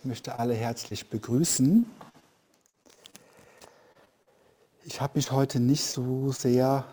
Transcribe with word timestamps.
Ich 0.00 0.06
möchte 0.06 0.38
alle 0.38 0.54
herzlich 0.54 1.10
begrüßen. 1.10 1.84
Ich 4.86 4.98
habe 4.98 5.18
mich 5.18 5.30
heute 5.30 5.60
nicht 5.60 5.84
so 5.84 6.32
sehr 6.32 6.86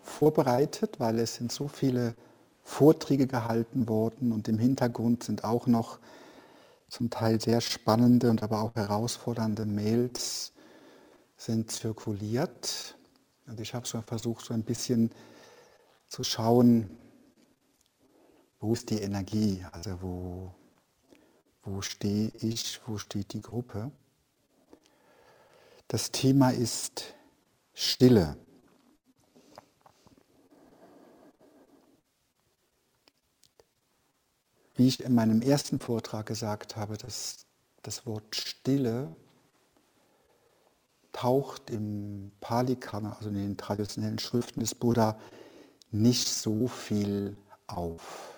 vorbereitet, 0.00 0.98
weil 1.00 1.18
es 1.18 1.34
sind 1.34 1.52
so 1.52 1.68
viele 1.68 2.14
Vorträge 2.62 3.26
gehalten 3.26 3.90
worden 3.90 4.32
und 4.32 4.48
im 4.48 4.58
Hintergrund 4.58 5.22
sind 5.22 5.44
auch 5.44 5.66
noch 5.66 5.98
zum 6.88 7.10
Teil 7.10 7.38
sehr 7.38 7.60
spannende 7.60 8.30
und 8.30 8.42
aber 8.42 8.62
auch 8.62 8.74
herausfordernde 8.74 9.66
Mails 9.66 10.54
sind 11.36 11.70
zirkuliert. 11.70 12.96
Und 13.46 13.60
ich 13.60 13.74
habe 13.74 13.86
so 13.86 14.00
versucht, 14.00 14.46
so 14.46 14.54
ein 14.54 14.62
bisschen 14.62 15.10
zu 16.08 16.24
schauen, 16.24 16.88
wo 18.60 18.72
ist 18.72 18.88
die 18.88 19.02
Energie, 19.02 19.62
also 19.72 20.00
wo, 20.00 20.54
wo 21.62 21.80
stehe 21.82 22.30
ich, 22.40 22.80
wo 22.86 22.98
steht 22.98 23.32
die 23.32 23.42
Gruppe. 23.42 23.90
Das 25.88 26.10
Thema 26.10 26.50
ist 26.50 27.14
Stille. 27.74 28.36
Wie 34.74 34.88
ich 34.88 35.04
in 35.04 35.14
meinem 35.14 35.42
ersten 35.42 35.78
Vortrag 35.78 36.26
gesagt 36.26 36.76
habe, 36.76 36.96
dass 36.96 37.46
das 37.82 38.06
Wort 38.06 38.34
Stille 38.34 39.14
taucht 41.12 41.68
im 41.70 42.32
Pali-Kana, 42.40 43.12
also 43.12 43.28
in 43.28 43.34
den 43.34 43.56
traditionellen 43.56 44.18
Schriften 44.18 44.60
des 44.60 44.74
Buddha, 44.74 45.18
nicht 45.90 46.26
so 46.26 46.68
viel 46.68 47.36
auf. 47.66 48.31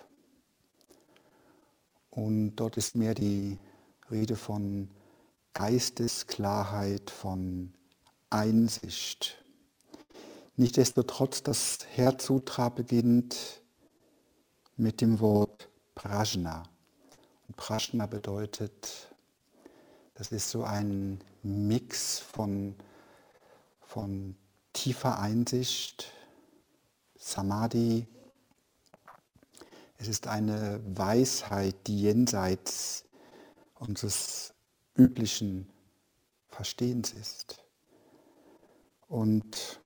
Und 2.15 2.57
dort 2.57 2.77
ist 2.77 2.95
mehr 2.95 3.15
die 3.15 3.59
Rede 4.11 4.37
von 4.37 4.89
Geistesklarheit, 5.53 7.11
von 7.11 7.73
Einsicht. 8.31 9.43
Nichtsdestotrotz, 10.57 11.43
das 11.43 11.79
Herzsutra 11.95 12.69
beginnt 12.69 13.63
mit 14.77 15.01
dem 15.01 15.19
Wort 15.21 15.69
Prajna. 15.95 16.65
Und 17.49 17.57
Prajna 17.57 18.07
bedeutet, 18.07 19.13
das 20.15 20.31
ist 20.31 20.51
so 20.51 20.63
ein 20.63 21.21
Mix 21.43 22.21
von, 22.21 22.77
von 23.81 24.37
tiefer 24.73 25.19
Einsicht, 25.19 26.13
Samadhi, 27.17 28.07
es 29.99 30.09
ist 30.09 30.27
eine 30.27 30.81
Weisheit, 30.85 31.77
die 31.87 32.01
jenseits 32.01 33.05
unseres 33.75 34.55
üblichen 34.97 35.69
Verstehens 36.49 37.13
ist. 37.13 37.65
Und 39.09 39.81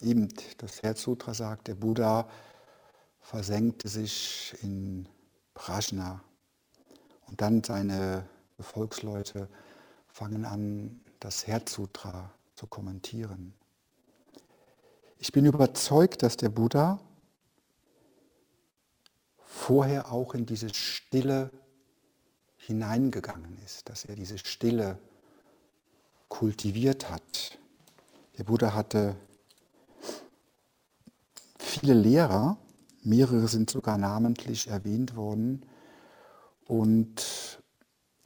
eben 0.00 0.28
das 0.58 0.82
Herzsutra 0.82 1.34
sagt, 1.34 1.68
der 1.68 1.74
Buddha 1.74 2.28
versenkte 3.20 3.88
sich 3.88 4.54
in 4.62 5.08
Prajna. 5.54 6.22
Und 7.26 7.40
dann 7.40 7.62
seine 7.62 8.28
Volksleute 8.58 9.48
fangen 10.08 10.44
an, 10.44 11.00
das 11.20 11.46
Herzsutra 11.46 12.32
zu 12.54 12.66
kommentieren. 12.66 13.54
Ich 15.18 15.32
bin 15.32 15.44
überzeugt, 15.44 16.22
dass 16.22 16.36
der 16.36 16.48
Buddha 16.48 16.98
vorher 19.50 20.12
auch 20.12 20.34
in 20.34 20.46
diese 20.46 20.72
Stille 20.72 21.50
hineingegangen 22.56 23.58
ist, 23.64 23.88
dass 23.88 24.04
er 24.04 24.14
diese 24.14 24.38
Stille 24.38 24.96
kultiviert 26.28 27.10
hat. 27.10 27.58
Der 28.38 28.44
Buddha 28.44 28.74
hatte 28.74 29.16
viele 31.58 31.94
Lehrer, 31.94 32.58
mehrere 33.02 33.48
sind 33.48 33.70
sogar 33.70 33.98
namentlich 33.98 34.68
erwähnt 34.68 35.16
worden 35.16 35.66
und 36.66 37.60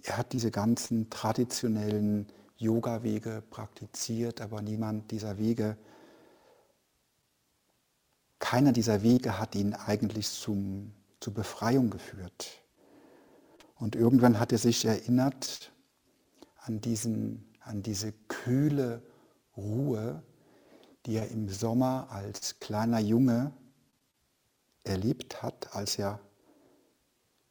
er 0.03 0.19
hat 0.19 0.35
diese 0.35 0.51
ganzen 0.51 1.09
traditionellen 1.09 2.27
Yoga-Wege 2.59 3.43
praktiziert, 3.49 4.43
aber 4.43 4.61
niemand 4.61 5.11
dieser 5.11 5.39
Wege, 5.39 5.79
keiner 8.39 8.73
dieser 8.73 9.03
Wege 9.03 9.39
hat 9.39 9.55
ihn 9.55 9.73
eigentlich 9.73 10.29
zum 10.29 10.93
zur 11.25 11.33
Befreiung 11.33 11.89
geführt. 11.89 12.63
Und 13.77 13.97
irgendwann 13.97 14.39
hat 14.39 14.53
er 14.53 14.59
sich 14.59 14.85
erinnert 14.85 15.73
an, 16.59 16.83
diesen, 16.83 17.51
an 17.61 17.83
diese 17.83 18.13
kühle 18.29 19.03
Ruhe, 19.57 20.23
die 21.07 21.15
er 21.15 21.29
im 21.31 21.49
Sommer 21.49 22.09
als 22.11 22.61
kleiner 22.61 22.99
Junge 22.99 23.53
erlebt 24.85 25.43
hat, 25.43 25.75
als 25.75 25.99
er 25.99 26.21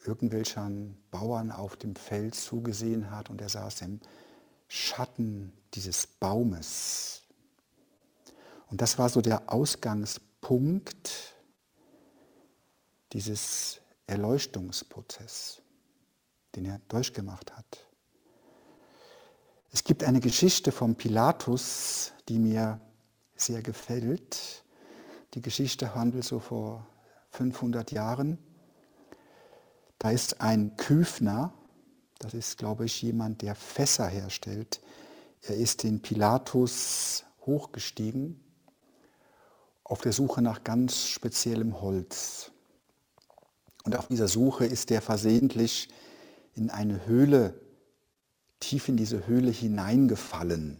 irgendwelchen 0.05 0.95
Bauern 1.09 1.51
auf 1.51 1.75
dem 1.75 1.95
Feld 1.95 2.35
zugesehen 2.35 3.09
hat 3.09 3.31
und 3.31 3.41
er 3.41 3.49
saß 3.49 3.81
im 3.81 4.01
Schatten 4.67 5.51
dieses 5.73 6.05
Baumes. 6.05 7.23
Und 8.69 8.81
das 8.81 8.99
war 8.99 9.09
so 9.09 9.21
der 9.21 9.51
Ausgangspunkt 9.51 11.32
dieses 13.13 13.79
Erleuchtungsprozess, 14.07 15.61
den 16.55 16.65
er 16.65 16.79
durchgemacht 16.87 17.55
hat. 17.55 17.87
Es 19.71 19.83
gibt 19.83 20.03
eine 20.03 20.19
Geschichte 20.19 20.71
von 20.71 20.95
Pilatus, 20.95 22.11
die 22.27 22.39
mir 22.39 22.79
sehr 23.35 23.61
gefällt. 23.61 24.63
Die 25.33 25.41
Geschichte 25.41 25.95
handelt 25.95 26.25
so 26.25 26.39
vor 26.39 26.87
500 27.31 27.91
Jahren. 27.91 28.37
Da 29.97 30.11
ist 30.11 30.41
ein 30.41 30.77
Küfner, 30.77 31.53
das 32.19 32.33
ist, 32.33 32.57
glaube 32.57 32.85
ich, 32.85 33.01
jemand, 33.01 33.41
der 33.41 33.55
Fässer 33.55 34.07
herstellt. 34.07 34.81
Er 35.41 35.55
ist 35.55 35.83
in 35.83 36.01
Pilatus 36.01 37.25
hochgestiegen 37.45 38.39
auf 39.83 40.01
der 40.01 40.13
Suche 40.13 40.41
nach 40.41 40.63
ganz 40.63 41.07
speziellem 41.07 41.81
Holz. 41.81 42.52
Und 43.83 43.97
auf 43.97 44.07
dieser 44.07 44.27
Suche 44.27 44.65
ist 44.65 44.91
er 44.91 45.01
versehentlich 45.01 45.89
in 46.55 46.69
eine 46.69 47.05
Höhle, 47.05 47.53
tief 48.59 48.87
in 48.87 48.95
diese 48.95 49.27
Höhle 49.27 49.51
hineingefallen. 49.51 50.79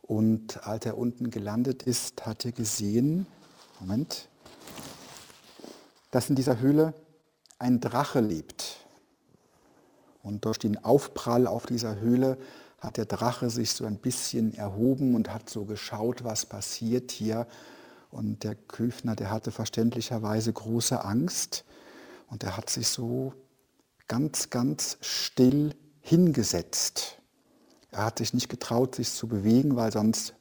Und 0.00 0.66
als 0.66 0.86
er 0.86 0.96
unten 0.96 1.30
gelandet 1.30 1.82
ist, 1.82 2.24
hat 2.26 2.44
er 2.44 2.52
gesehen, 2.52 3.26
Moment, 3.78 4.28
dass 6.10 6.30
in 6.30 6.36
dieser 6.36 6.60
Höhle 6.60 6.94
ein 7.58 7.80
Drache 7.80 8.20
lebt. 8.20 8.78
Und 10.22 10.44
durch 10.44 10.58
den 10.58 10.82
Aufprall 10.82 11.46
auf 11.46 11.66
dieser 11.66 11.98
Höhle 11.98 12.38
hat 12.78 12.96
der 12.96 13.06
Drache 13.06 13.50
sich 13.50 13.72
so 13.72 13.84
ein 13.84 13.98
bisschen 13.98 14.54
erhoben 14.54 15.14
und 15.14 15.32
hat 15.32 15.50
so 15.50 15.64
geschaut, 15.64 16.24
was 16.24 16.46
passiert 16.46 17.10
hier. 17.10 17.46
Und 18.10 18.44
der 18.44 18.54
Küfner, 18.54 19.14
der 19.14 19.30
hatte 19.30 19.50
verständlicherweise 19.50 20.52
große 20.52 21.04
Angst 21.04 21.64
und 22.32 22.42
er 22.44 22.56
hat 22.56 22.70
sich 22.70 22.88
so 22.88 23.34
ganz, 24.08 24.48
ganz 24.48 24.96
still 25.02 25.74
hingesetzt. 26.00 27.20
Er 27.90 28.06
hat 28.06 28.18
sich 28.18 28.32
nicht 28.32 28.48
getraut, 28.48 28.94
sich 28.94 29.12
zu 29.12 29.28
bewegen, 29.28 29.76
weil 29.76 29.92
sonst 29.92 30.34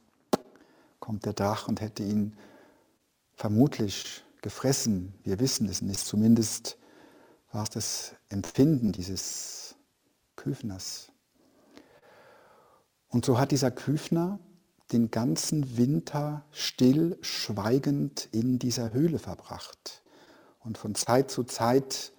kommt 1.02 1.26
der 1.26 1.34
Drache 1.34 1.68
und 1.68 1.82
hätte 1.82 2.04
ihn 2.04 2.38
vermutlich 3.34 4.24
gefressen. 4.42 5.14
Wir 5.24 5.42
wissen 5.42 5.68
es 5.68 5.82
nicht. 5.82 6.00
Zumindest 6.00 6.78
war 7.52 7.64
es 7.64 7.70
das 7.72 8.16
Empfinden 8.30 8.94
dieses 8.94 9.76
Küfners. 10.38 11.12
Und 13.10 13.26
so 13.26 13.38
hat 13.38 13.52
dieser 13.52 13.70
Küfner 13.70 14.40
den 14.94 15.12
ganzen 15.12 15.76
Winter 15.76 16.46
still, 16.52 17.18
schweigend 17.20 18.30
in 18.32 18.60
dieser 18.60 18.94
Höhle 18.94 19.20
verbracht. 19.20 20.01
Und 20.64 20.78
von 20.78 20.96
Zeit 20.96 21.32
zu 21.32 21.44
Zeit 21.44 22.12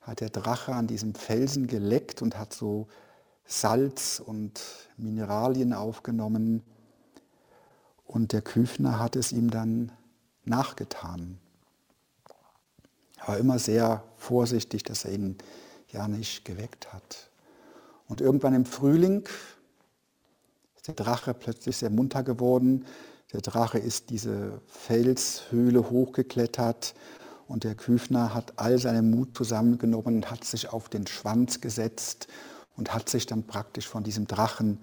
hat 0.00 0.20
der 0.20 0.30
Drache 0.30 0.74
an 0.74 0.86
diesem 0.86 1.14
Felsen 1.14 1.66
geleckt 1.66 2.22
und 2.22 2.38
hat 2.38 2.52
so 2.52 2.88
Salz 3.44 4.22
und 4.24 4.60
Mineralien 4.96 5.72
aufgenommen. 5.72 6.62
Und 8.06 8.32
der 8.32 8.42
Küfner 8.42 8.98
hat 8.98 9.14
es 9.14 9.32
ihm 9.32 9.50
dann 9.50 9.92
nachgetan. 10.44 11.38
Er 13.18 13.28
war 13.28 13.38
immer 13.38 13.58
sehr 13.58 14.02
vorsichtig, 14.16 14.82
dass 14.82 15.04
er 15.04 15.12
ihn 15.12 15.38
ja 15.88 16.08
nicht 16.08 16.44
geweckt 16.44 16.92
hat. 16.92 17.30
Und 18.08 18.20
irgendwann 18.20 18.54
im 18.54 18.64
Frühling 18.64 19.28
ist 20.74 20.88
der 20.88 20.94
Drache 20.94 21.34
plötzlich 21.34 21.76
sehr 21.76 21.90
munter 21.90 22.22
geworden. 22.24 22.86
Der 23.32 23.42
Drache 23.42 23.78
ist 23.78 24.10
diese 24.10 24.60
Felshöhle 24.66 25.90
hochgeklettert 25.90 26.94
Und 27.50 27.64
der 27.64 27.74
Küfner 27.74 28.32
hat 28.32 28.60
all 28.60 28.78
seinen 28.78 29.10
Mut 29.10 29.36
zusammengenommen 29.36 30.18
und 30.18 30.30
hat 30.30 30.44
sich 30.44 30.72
auf 30.72 30.88
den 30.88 31.08
Schwanz 31.08 31.60
gesetzt 31.60 32.28
und 32.76 32.94
hat 32.94 33.08
sich 33.08 33.26
dann 33.26 33.42
praktisch 33.42 33.88
von 33.88 34.04
diesem 34.04 34.28
Drachen 34.28 34.80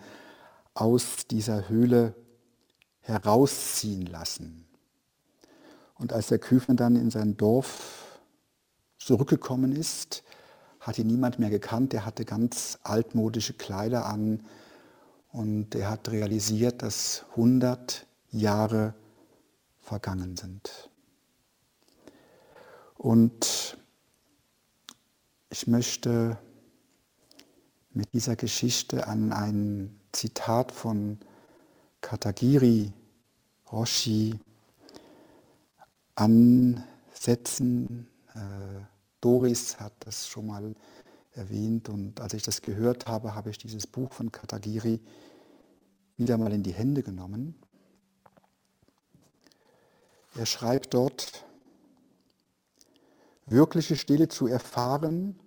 aus 0.73 1.27
dieser 1.31 1.69
Höhle 1.69 2.13
herausziehen 2.99 4.05
lassen. 4.05 4.67
Und 5.95 6.11
als 6.11 6.27
der 6.27 6.39
Küfner 6.39 6.75
dann 6.75 6.97
in 6.97 7.09
sein 7.09 7.37
Dorf 7.37 8.19
zurückgekommen 8.97 9.71
ist, 9.71 10.23
hat 10.81 10.99
ihn 10.99 11.07
niemand 11.07 11.39
mehr 11.39 11.49
gekannt. 11.49 11.93
Er 11.93 12.05
hatte 12.05 12.25
ganz 12.25 12.79
altmodische 12.83 13.53
Kleider 13.53 14.07
an 14.07 14.45
und 15.31 15.73
er 15.73 15.89
hat 15.89 16.09
realisiert, 16.09 16.81
dass 16.81 17.23
100 17.29 18.05
Jahre 18.29 18.93
vergangen 19.79 20.35
sind. 20.35 20.89
Und 22.97 23.77
ich 25.49 25.67
möchte 25.67 26.37
mit 27.91 28.13
dieser 28.13 28.35
Geschichte 28.35 29.07
an 29.07 29.31
ein 29.31 29.99
Zitat 30.11 30.71
von 30.71 31.19
Katagiri 32.01 32.91
Roshi 33.71 34.39
ansetzen. 36.15 38.07
Äh, 38.33 38.39
Doris 39.21 39.79
hat 39.79 39.93
das 39.99 40.27
schon 40.27 40.47
mal 40.47 40.75
erwähnt 41.33 41.89
und 41.89 42.19
als 42.19 42.33
ich 42.33 42.43
das 42.43 42.61
gehört 42.61 43.07
habe, 43.07 43.35
habe 43.35 43.49
ich 43.51 43.57
dieses 43.57 43.85
Buch 43.85 44.11
von 44.11 44.31
Katagiri 44.31 44.99
wieder 46.17 46.37
mal 46.37 46.51
in 46.51 46.63
die 46.63 46.73
Hände 46.73 47.03
genommen. 47.03 47.55
Er 50.35 50.45
schreibt 50.45 50.93
dort, 50.93 51.46
wirkliche 53.47 53.95
Stille 53.95 54.27
zu 54.27 54.47
erfahren, 54.47 55.39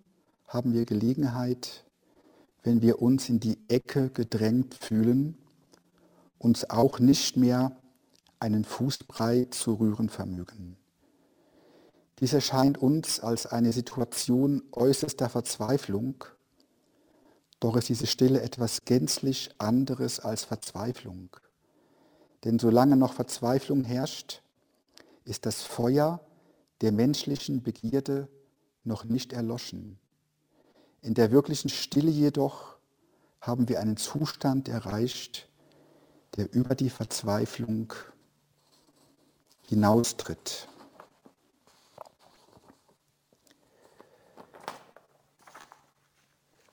haben 0.47 0.73
wir 0.73 0.85
Gelegenheit, 0.87 1.85
wenn 2.63 2.83
wir 2.83 3.01
uns 3.01 3.29
in 3.29 3.41
die 3.41 3.59
Ecke 3.69 4.11
gedrängt 4.11 4.75
fühlen, 4.75 5.37
uns 6.39 6.69
auch 6.69 6.99
nicht 6.99 7.37
mehr 7.37 7.77
einen 8.41 8.65
Fußbrei 8.65 9.47
zu 9.51 9.75
rühren 9.75 10.09
vermögen. 10.09 10.77
Dies 12.19 12.33
erscheint 12.33 12.79
uns 12.79 13.21
als 13.21 13.47
eine 13.47 13.73
Situation 13.73 14.63
äußerster 14.73 15.29
Verzweiflung, 15.29 16.25
doch 17.61 17.77
ist 17.77 17.91
diese 17.91 18.07
Stille 18.07 18.41
etwas 18.41 18.85
gänzlich 18.87 19.51
anderes 19.59 20.21
als 20.21 20.45
Verzweiflung. 20.45 21.29
Denn 22.45 22.59
solange 22.59 22.97
noch 22.97 23.13
Verzweiflung 23.13 23.85
herrscht, 23.85 24.43
ist 25.25 25.45
das 25.45 25.63
Feuer 25.63 26.21
der 26.81 26.93
menschlichen 26.93 27.63
Begierde 27.63 28.29
noch 28.85 29.05
nicht 29.05 29.33
erloschen. 29.33 29.99
In 31.03 31.15
der 31.15 31.31
wirklichen 31.31 31.69
Stille 31.69 32.11
jedoch 32.11 32.77
haben 33.41 33.69
wir 33.69 33.81
einen 33.81 33.97
Zustand 33.97 34.69
erreicht, 34.69 35.49
der 36.37 36.53
über 36.53 36.75
die 36.75 36.91
Verzweiflung 36.91 37.93
hinaustritt. 39.63 40.69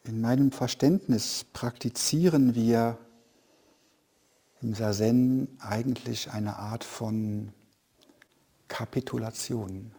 In 0.03 0.21
meinem 0.21 0.51
Verständnis 0.51 1.45
praktizieren 1.51 2.55
wir 2.55 2.97
im 4.61 4.73
Sazen 4.73 5.57
eigentlich 5.59 6.31
eine 6.31 6.55
Art 6.55 6.83
von 6.83 7.53
Kapitulation. 8.77 9.91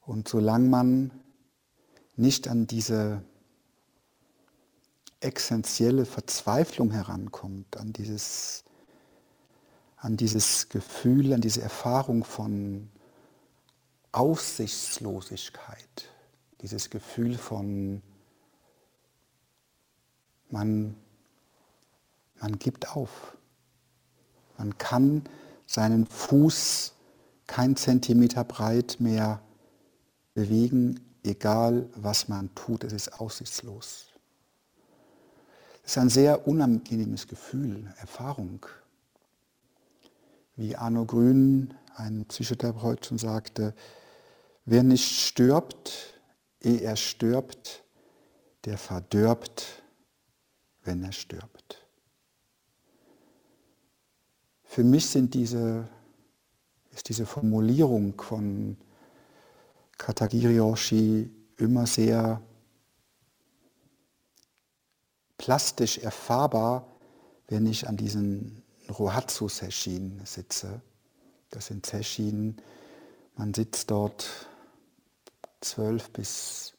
Und 0.00 0.26
solange 0.26 0.68
man 0.68 1.12
nicht 2.16 2.48
an 2.48 2.66
diese 2.66 3.22
essentielle 5.20 6.04
Verzweiflung 6.04 6.90
herankommt, 6.90 7.76
an 7.76 7.92
dieses, 7.92 8.64
an 9.96 10.16
dieses 10.16 10.68
Gefühl, 10.68 11.32
an 11.32 11.42
diese 11.42 11.62
Erfahrung 11.62 12.24
von 12.24 12.90
Aussichtslosigkeit, 14.10 16.08
dieses 16.60 16.90
Gefühl 16.90 17.38
von, 17.38 18.02
man, 20.50 20.96
man 22.40 22.58
gibt 22.58 22.96
auf. 22.96 23.36
Man 24.58 24.76
kann 24.76 25.22
seinen 25.72 26.06
Fuß 26.06 26.92
kein 27.46 27.76
Zentimeter 27.76 28.44
breit 28.44 28.96
mehr 28.98 29.40
bewegen, 30.34 31.00
egal 31.24 31.88
was 31.94 32.28
man 32.28 32.54
tut, 32.54 32.84
es 32.84 32.92
ist 32.92 33.20
aussichtslos. 33.20 34.06
Es 35.82 35.92
ist 35.92 35.98
ein 35.98 36.10
sehr 36.10 36.46
unangenehmes 36.46 37.26
Gefühl, 37.26 37.92
Erfahrung. 37.98 38.66
Wie 40.56 40.76
Arno 40.76 41.06
Grün, 41.06 41.72
ein 41.94 42.26
Psychotherapeut, 42.26 43.06
schon 43.06 43.18
sagte, 43.18 43.74
wer 44.66 44.82
nicht 44.82 45.10
stirbt, 45.10 46.20
ehe 46.60 46.82
er 46.82 46.96
stirbt, 46.96 47.82
der 48.66 48.76
verdirbt, 48.76 49.82
wenn 50.84 51.02
er 51.02 51.12
stirbt. 51.12 51.81
Für 54.72 54.84
mich 54.84 55.06
sind 55.06 55.34
diese, 55.34 55.86
ist 56.92 57.10
diese 57.10 57.26
Formulierung 57.26 58.18
von 58.18 58.78
Katagiri 59.98 60.60
Oshi 60.60 61.30
immer 61.58 61.86
sehr 61.86 62.40
plastisch 65.36 65.98
erfahrbar, 65.98 66.86
wenn 67.48 67.66
ich 67.66 67.86
an 67.86 67.98
diesen 67.98 68.62
Rohatsu-Seshin 68.88 70.22
sitze. 70.24 70.80
Das 71.50 71.66
sind 71.66 71.84
Seshin, 71.84 72.56
man 73.36 73.52
sitzt 73.52 73.90
dort 73.90 74.48
zwölf 75.60 76.08
bis 76.12 76.72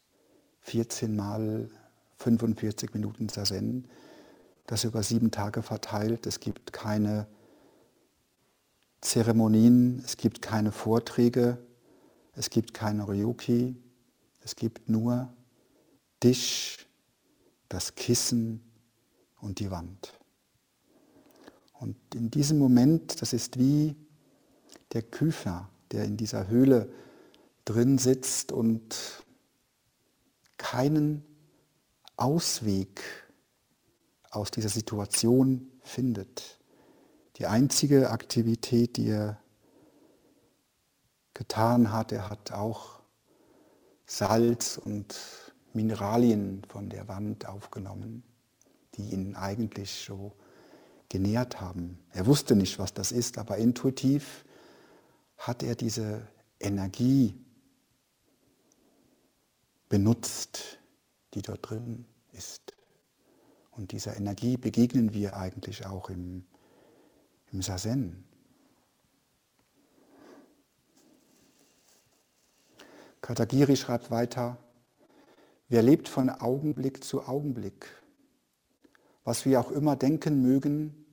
14 0.62 1.16
Mal 1.16 1.70
45 2.18 2.96
Minuten 2.96 3.30
Zazen, 3.30 3.88
das 4.66 4.84
über 4.84 5.04
sieben 5.04 5.30
Tage 5.30 5.62
verteilt. 5.62 6.26
Es 6.26 6.40
gibt 6.40 6.74
keine 6.74 7.28
Zeremonien, 9.04 10.02
es 10.06 10.16
gibt 10.16 10.42
keine 10.42 10.72
Vorträge, 10.72 11.58
es 12.36 12.50
gibt 12.50 12.74
keine 12.74 13.08
Ryuki, 13.08 13.76
es 14.40 14.56
gibt 14.56 14.90
nur 14.90 15.34
dich, 16.24 16.88
das 17.68 17.96
Kissen 17.96 18.64
und 19.40 19.60
die 19.60 19.70
Wand. 19.72 20.18
Und 21.74 21.98
in 22.16 22.32
diesem 22.32 22.58
Moment, 22.58 23.22
das 23.22 23.34
ist 23.34 23.60
wie 23.60 23.96
der 24.94 25.02
Küfer, 25.02 25.70
der 25.92 26.06
in 26.06 26.16
dieser 26.16 26.48
Höhle 26.48 26.90
drin 27.66 27.98
sitzt 27.98 28.54
und 28.54 28.96
keinen 30.58 31.26
Ausweg 32.16 33.02
aus 34.30 34.50
dieser 34.50 34.70
Situation 34.70 35.70
findet. 35.82 36.63
Die 37.38 37.48
einzige 37.48 38.12
Aktivität, 38.12 38.98
die 38.98 39.10
er 39.10 39.40
getan 41.34 41.92
hat, 41.92 42.12
er 42.12 42.30
hat 42.30 42.52
auch 42.52 43.00
Salz 44.06 44.78
und 44.78 45.16
Mineralien 45.74 46.64
von 46.68 46.90
der 46.90 47.08
Wand 47.08 47.48
aufgenommen, 47.48 48.24
die 48.96 49.10
ihn 49.10 49.36
eigentlich 49.36 50.06
so 50.06 50.34
genährt 51.10 51.60
haben. 51.60 52.00
Er 52.12 52.28
wusste 52.28 52.56
nicht, 52.56 52.78
was 52.78 52.94
das 52.94 53.12
ist, 53.12 53.38
aber 53.38 53.58
intuitiv 53.58 54.46
hat 55.38 55.64
er 55.64 55.76
diese 55.76 56.28
Energie 56.60 57.36
benutzt, 59.90 60.80
die 61.34 61.42
dort 61.42 61.70
drin 61.70 62.06
ist. 62.32 62.74
Und 63.72 63.92
dieser 63.92 64.16
Energie 64.18 64.58
begegnen 64.58 65.14
wir 65.14 65.36
eigentlich 65.36 65.86
auch 65.86 66.10
im, 66.10 66.46
im 67.54 67.62
Sazen. 67.62 68.26
Katagiri 73.22 73.78
schreibt 73.78 74.12
weiter, 74.12 74.58
wer 75.70 75.82
lebt 75.82 76.10
von 76.10 76.30
Augenblick 76.30 77.04
zu 77.04 77.26
Augenblick? 77.26 77.88
Was 79.24 79.46
wir 79.46 79.62
auch 79.62 79.72
immer 79.72 79.96
denken 79.96 80.42
mögen, 80.42 81.06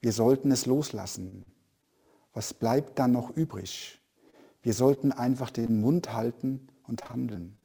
wir 0.00 0.12
sollten 0.12 0.50
es 0.50 0.66
loslassen. 0.66 1.44
Was 2.32 2.52
bleibt 2.52 2.98
dann 2.98 3.12
noch 3.12 3.30
übrig? 3.30 4.00
Wir 4.62 4.72
sollten 4.72 5.12
einfach 5.12 5.50
den 5.50 5.80
Mund 5.80 6.12
halten 6.12 6.66
und 6.88 7.08
handeln. 7.08 7.56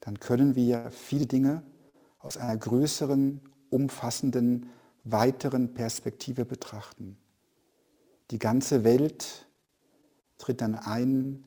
Dann 0.00 0.20
können 0.20 0.54
wir 0.54 0.90
viele 0.90 1.26
Dinge 1.26 1.62
aus 2.18 2.36
einer 2.36 2.56
größeren, 2.56 3.40
umfassenden, 3.70 4.68
weiteren 5.04 5.72
Perspektive 5.72 6.44
betrachten. 6.44 7.16
Die 8.30 8.38
ganze 8.38 8.84
Welt 8.84 9.46
tritt 10.38 10.60
dann 10.60 10.76
ein 10.76 11.44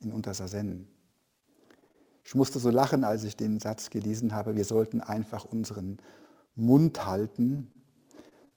in 0.00 0.12
unser 0.12 0.32
Sazen. 0.34 0.86
Ich 2.24 2.34
musste 2.34 2.58
so 2.58 2.70
lachen, 2.70 3.04
als 3.04 3.24
ich 3.24 3.36
den 3.36 3.58
Satz 3.58 3.90
gelesen 3.90 4.34
habe, 4.34 4.54
wir 4.54 4.64
sollten 4.64 5.00
einfach 5.00 5.44
unseren 5.44 5.98
Mund 6.54 7.04
halten. 7.06 7.70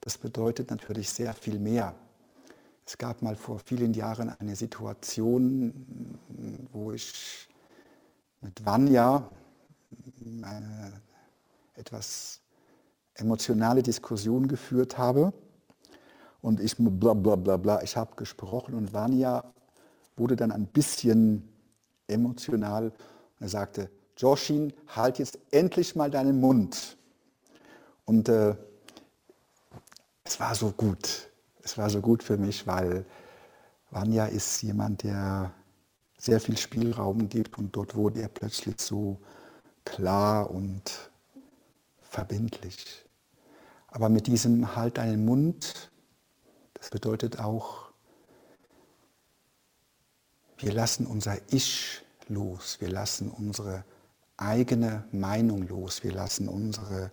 Das 0.00 0.18
bedeutet 0.18 0.70
natürlich 0.70 1.10
sehr 1.10 1.34
viel 1.34 1.58
mehr. 1.58 1.94
Es 2.84 2.98
gab 2.98 3.22
mal 3.22 3.34
vor 3.34 3.60
vielen 3.60 3.94
Jahren 3.94 4.28
eine 4.28 4.56
Situation, 4.56 6.18
wo 6.72 6.92
ich 6.92 7.48
mit 8.40 8.64
Vanya 8.64 9.30
eine 10.42 11.00
etwas 11.74 12.40
emotionale 13.14 13.82
Diskussion 13.82 14.48
geführt 14.48 14.98
habe. 14.98 15.32
Und 16.42 16.60
ich 16.60 16.76
bla 16.76 17.14
bla 17.14 17.36
bla 17.36 17.56
bla, 17.56 17.82
ich 17.82 17.96
habe 17.96 18.14
gesprochen 18.16 18.74
und 18.74 18.92
Vanya 18.92 19.44
wurde 20.16 20.36
dann 20.36 20.52
ein 20.52 20.66
bisschen 20.66 21.48
emotional 22.08 22.92
er 23.42 23.48
sagte, 23.48 23.90
Joshin, 24.16 24.72
halt 24.86 25.18
jetzt 25.18 25.36
endlich 25.50 25.96
mal 25.96 26.08
deinen 26.08 26.40
Mund. 26.40 26.96
Und 28.04 28.28
äh, 28.28 28.54
es 30.22 30.38
war 30.38 30.54
so 30.54 30.70
gut. 30.70 31.28
Es 31.64 31.76
war 31.76 31.90
so 31.90 32.00
gut 32.00 32.22
für 32.22 32.36
mich, 32.36 32.64
weil 32.64 33.04
Vanya 33.90 34.26
ist 34.26 34.62
jemand, 34.62 35.02
der 35.02 35.52
sehr 36.18 36.38
viel 36.38 36.56
Spielraum 36.56 37.28
gibt 37.28 37.58
und 37.58 37.74
dort 37.74 37.96
wurde 37.96 38.22
er 38.22 38.28
plötzlich 38.28 38.80
so 38.80 39.18
klar 39.84 40.48
und 40.48 41.10
verbindlich. 42.00 43.04
Aber 43.88 44.08
mit 44.08 44.28
diesem 44.28 44.76
Halt 44.76 44.98
deinen 44.98 45.24
Mund, 45.24 45.90
das 46.82 46.90
bedeutet 46.90 47.38
auch, 47.38 47.92
wir 50.58 50.72
lassen 50.72 51.06
unser 51.06 51.38
Ich 51.52 52.02
los, 52.26 52.80
wir 52.80 52.88
lassen 52.88 53.30
unsere 53.30 53.84
eigene 54.36 55.04
Meinung 55.12 55.68
los, 55.68 56.02
wir 56.02 56.10
lassen 56.10 56.48
unsere 56.48 57.12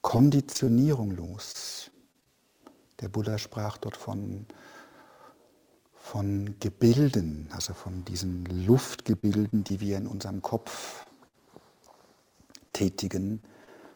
Konditionierung 0.00 1.10
los. 1.10 1.90
Der 3.00 3.08
Buddha 3.08 3.36
sprach 3.36 3.78
dort 3.78 3.96
von, 3.96 4.46
von 5.96 6.54
Gebilden, 6.60 7.48
also 7.50 7.74
von 7.74 8.04
diesen 8.04 8.46
Luftgebilden, 8.64 9.64
die 9.64 9.80
wir 9.80 9.98
in 9.98 10.06
unserem 10.06 10.40
Kopf 10.40 11.04
tätigen 12.72 13.42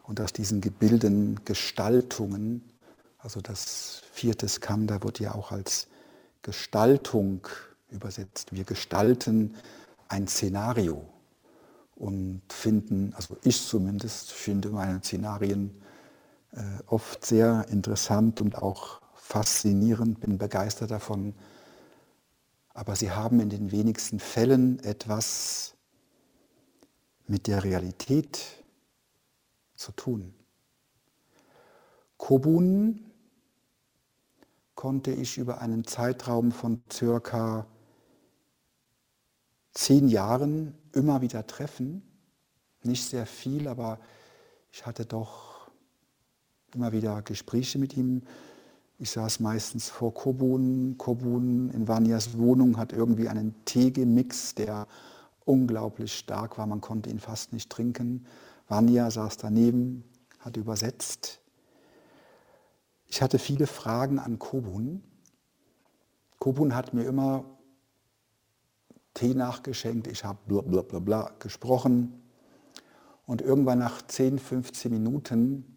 und 0.03 0.19
aus 0.19 0.33
diesen 0.33 0.59
Gebilden 0.59 1.39
Gestaltungen, 1.45 2.69
also 3.19 3.41
das 3.41 4.01
vierte 4.11 4.47
Skanda 4.47 5.03
wird 5.03 5.19
ja 5.19 5.35
auch 5.35 5.51
als 5.51 5.87
Gestaltung 6.41 7.47
übersetzt. 7.89 8.53
Wir 8.53 8.63
gestalten 8.63 9.55
ein 10.07 10.27
Szenario 10.27 11.07
und 11.95 12.41
finden, 12.49 13.13
also 13.13 13.37
ich 13.43 13.61
zumindest 13.65 14.31
finde 14.31 14.69
meine 14.69 14.99
Szenarien 14.99 15.81
äh, 16.51 16.61
oft 16.87 17.25
sehr 17.25 17.65
interessant 17.69 18.41
und 18.41 18.57
auch 18.57 19.01
faszinierend, 19.15 20.21
bin 20.21 20.37
begeistert 20.37 20.91
davon. 20.91 21.35
Aber 22.73 22.95
sie 22.95 23.11
haben 23.11 23.41
in 23.41 23.49
den 23.49 23.71
wenigsten 23.71 24.19
Fällen 24.19 24.79
etwas 24.79 25.75
mit 27.27 27.47
der 27.47 27.63
Realität 27.65 28.63
zu 29.75 29.91
tun. 29.91 30.33
Kobun 32.17 33.08
konnte 34.79 35.11
ich 35.11 35.37
über 35.37 35.59
einen 35.59 35.83
Zeitraum 35.83 36.53
von 36.53 36.81
circa 36.89 37.67
zehn 39.73 40.07
Jahren 40.07 40.73
immer 40.93 41.21
wieder 41.21 41.45
treffen. 41.45 42.01
Nicht 42.83 43.03
sehr 43.03 43.25
viel, 43.25 43.67
aber 43.67 43.99
ich 44.71 44.85
hatte 44.85 45.05
doch 45.05 45.69
immer 46.73 46.93
wieder 46.93 47.21
Gespräche 47.23 47.77
mit 47.77 47.97
ihm. 47.97 48.21
Ich 48.99 49.11
saß 49.11 49.41
meistens 49.41 49.89
vor 49.89 50.13
Kobun. 50.13 50.95
Kobun 50.97 51.71
in 51.71 51.89
Vanyas 51.89 52.37
Wohnung 52.37 52.77
hat 52.77 52.93
irgendwie 52.93 53.27
einen 53.27 53.53
Tee 53.65 53.91
gemixt, 53.91 54.59
der 54.59 54.87
unglaublich 55.43 56.17
stark 56.17 56.57
war. 56.57 56.67
Man 56.67 56.79
konnte 56.79 57.09
ihn 57.09 57.19
fast 57.19 57.51
nicht 57.51 57.69
trinken. 57.69 58.25
Vanya 58.69 59.11
saß 59.11 59.35
daneben, 59.35 60.05
hat 60.39 60.55
übersetzt. 60.55 61.38
Ich 63.09 63.21
hatte 63.21 63.39
viele 63.39 63.67
Fragen 63.67 64.19
an 64.19 64.39
Kobun. 64.39 65.03
Kobun 66.37 66.75
hat 66.75 66.93
mir 66.93 67.03
immer 67.03 67.43
Tee 69.15 69.33
nachgeschenkt, 69.33 70.07
ich 70.07 70.23
habe 70.23 70.39
bla 70.47 70.61
bla 70.61 70.99
bla 70.99 71.31
gesprochen. 71.39 72.21
Und 73.25 73.41
irgendwann 73.41 73.79
nach 73.79 74.01
10, 74.01 74.39
15 74.39 74.91
Minuten 74.91 75.75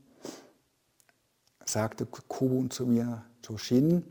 sagte 1.64 2.06
Kobun 2.06 2.70
zu 2.70 2.86
mir, 2.86 3.24
Joshin, 3.42 4.04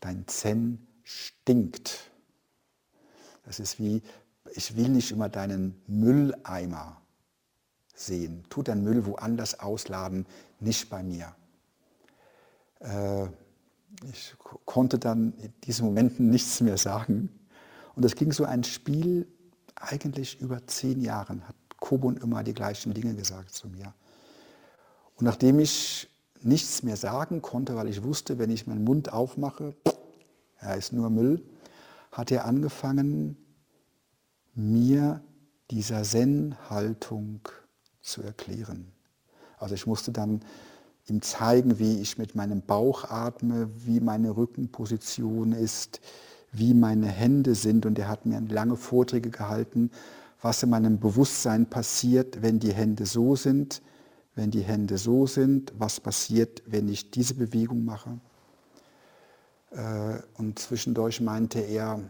dein 0.00 0.26
Zen 0.26 0.86
stinkt. 1.04 2.10
Das 3.44 3.60
ist 3.60 3.78
wie, 3.78 4.02
ich 4.54 4.76
will 4.76 4.88
nicht 4.88 5.12
immer 5.12 5.28
deinen 5.28 5.80
Mülleimer 5.86 7.00
sehen. 7.94 8.44
Tu 8.50 8.62
deinen 8.62 8.82
Müll 8.82 9.06
woanders 9.06 9.60
ausladen, 9.60 10.26
nicht 10.58 10.90
bei 10.90 11.02
mir. 11.02 11.34
Äh, 12.80 13.26
ich 14.10 14.34
konnte 14.64 14.98
dann 14.98 15.32
in 15.34 15.52
diesen 15.64 15.86
Momenten 15.86 16.28
nichts 16.30 16.60
mehr 16.60 16.76
sagen. 16.76 17.30
Und 17.94 18.04
es 18.04 18.14
ging 18.14 18.32
so 18.32 18.44
ein 18.44 18.64
Spiel, 18.64 19.26
eigentlich 19.74 20.40
über 20.40 20.66
zehn 20.66 21.00
Jahren 21.00 21.46
hat 21.46 21.56
Kobun 21.78 22.16
immer 22.16 22.42
die 22.42 22.54
gleichen 22.54 22.94
Dinge 22.94 23.14
gesagt 23.14 23.52
zu 23.52 23.68
mir. 23.68 23.94
Und 25.16 25.24
nachdem 25.24 25.58
ich 25.58 26.08
nichts 26.42 26.82
mehr 26.82 26.96
sagen 26.96 27.42
konnte, 27.42 27.76
weil 27.76 27.88
ich 27.88 28.02
wusste, 28.02 28.38
wenn 28.38 28.50
ich 28.50 28.66
meinen 28.66 28.84
Mund 28.84 29.12
aufmache, 29.12 29.74
er 30.58 30.76
ist 30.76 30.92
nur 30.92 31.10
Müll, 31.10 31.42
hat 32.12 32.30
er 32.30 32.44
angefangen, 32.44 33.36
mir 34.54 35.22
dieser 35.70 36.02
Zen-Haltung 36.02 37.40
zu 38.00 38.22
erklären. 38.22 38.92
Also 39.58 39.74
ich 39.74 39.86
musste 39.86 40.12
dann 40.12 40.40
ihm 41.08 41.22
zeigen, 41.22 41.78
wie 41.78 42.00
ich 42.00 42.18
mit 42.18 42.34
meinem 42.34 42.62
Bauch 42.62 43.04
atme, 43.04 43.68
wie 43.84 44.00
meine 44.00 44.36
Rückenposition 44.36 45.52
ist, 45.52 46.00
wie 46.52 46.74
meine 46.74 47.06
Hände 47.06 47.54
sind. 47.54 47.86
Und 47.86 47.98
er 47.98 48.08
hat 48.08 48.26
mir 48.26 48.40
lange 48.40 48.76
Vorträge 48.76 49.30
gehalten, 49.30 49.90
was 50.42 50.62
in 50.62 50.70
meinem 50.70 50.98
Bewusstsein 50.98 51.66
passiert, 51.66 52.42
wenn 52.42 52.58
die 52.58 52.72
Hände 52.72 53.06
so 53.06 53.36
sind, 53.36 53.82
wenn 54.34 54.50
die 54.50 54.62
Hände 54.62 54.98
so 54.98 55.26
sind, 55.26 55.72
was 55.78 56.00
passiert, 56.00 56.62
wenn 56.66 56.88
ich 56.88 57.10
diese 57.10 57.34
Bewegung 57.34 57.84
mache. 57.84 58.18
Äh, 59.70 60.18
und 60.38 60.58
zwischendurch 60.58 61.20
meinte 61.20 61.60
er, 61.60 62.00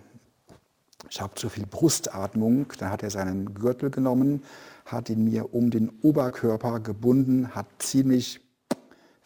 ich 1.10 1.20
habe 1.20 1.34
zu 1.34 1.48
viel 1.48 1.66
Brustatmung. 1.66 2.66
Dann 2.78 2.90
hat 2.90 3.02
er 3.02 3.10
seinen 3.10 3.54
Gürtel 3.54 3.90
genommen, 3.90 4.42
hat 4.84 5.10
ihn 5.10 5.24
mir 5.24 5.54
um 5.54 5.70
den 5.70 5.90
Oberkörper 6.02 6.80
gebunden, 6.80 7.54
hat 7.54 7.66
ziemlich 7.78 8.40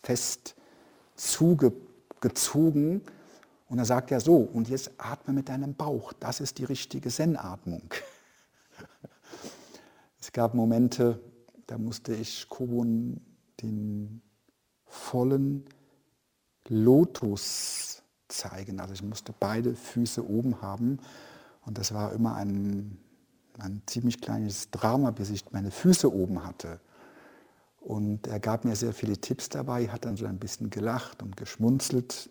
fest 0.03 0.55
zugezogen 1.15 3.03
und 3.69 3.77
dann 3.77 3.87
sagt 3.87 4.11
er 4.11 4.21
so, 4.21 4.37
und 4.37 4.69
jetzt 4.69 4.91
atme 4.99 5.33
mit 5.33 5.49
deinem 5.49 5.75
Bauch, 5.75 6.13
das 6.13 6.41
ist 6.41 6.59
die 6.59 6.65
richtige 6.65 7.09
Zen-Atmung. 7.09 7.95
Es 10.21 10.33
gab 10.33 10.55
Momente, 10.55 11.19
da 11.67 11.79
musste 11.79 12.15
ich 12.15 12.49
Kobun 12.49 13.21
den 13.63 14.23
vollen 14.87 15.65
Lotus 16.69 18.03
zeigen. 18.29 18.81
Also 18.81 18.95
ich 18.95 19.03
musste 19.03 19.33
beide 19.39 19.75
Füße 19.75 20.29
oben 20.29 20.61
haben 20.61 20.99
und 21.65 21.79
das 21.79 21.95
war 21.95 22.13
immer 22.13 22.35
ein, 22.35 22.99
ein 23.59 23.83
ziemlich 23.87 24.21
kleines 24.21 24.71
Drama, 24.71 25.11
bis 25.11 25.31
ich 25.31 25.51
meine 25.53 25.71
Füße 25.71 26.13
oben 26.13 26.45
hatte. 26.45 26.81
Und 27.81 28.27
er 28.27 28.41
gab 28.41 28.65
mir 28.65 28.77
sehr 28.77 28.93
viele 28.93 29.17
Tipps 29.17 29.49
dabei, 29.49 29.89
hat 29.89 30.05
dann 30.05 30.17
so 30.17 30.27
ein 30.27 30.39
bisschen 30.39 30.71
gelacht 30.71 31.23
und 31.23 31.37
geschmunzelt. 31.37 32.29